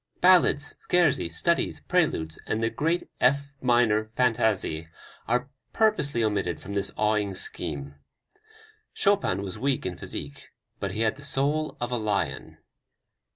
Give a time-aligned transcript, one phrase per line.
[0.19, 4.87] Ballades, Scherzi, Studies, Preludes and the great F minor Fantaisie
[5.27, 7.93] are purposely omitted from this awing scheme.
[8.95, 12.57] Chopin was weak in physique, but he had the soul of a lion.